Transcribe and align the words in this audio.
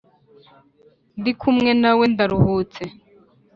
ndi 1.19 1.31
kumwe 1.39 1.71
nawe 1.81 2.03
ndaruhutse 2.13 2.83